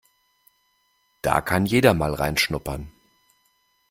[1.21, 2.91] Da kann jeder mal reinschnuppern.